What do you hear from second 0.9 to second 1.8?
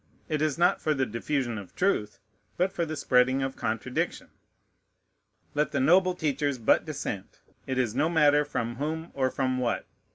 the diffusion of